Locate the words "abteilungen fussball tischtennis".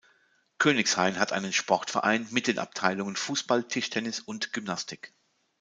2.57-4.19